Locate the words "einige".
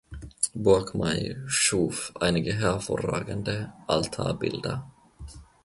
2.19-2.53